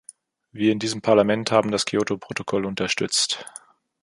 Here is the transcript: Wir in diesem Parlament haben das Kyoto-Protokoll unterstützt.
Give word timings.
Wir 0.51 0.71
in 0.71 0.79
diesem 0.79 1.03
Parlament 1.03 1.51
haben 1.51 1.69
das 1.69 1.85
Kyoto-Protokoll 1.85 2.65
unterstützt. 2.65 3.45